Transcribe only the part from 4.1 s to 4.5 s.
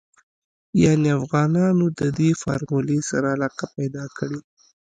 کړې.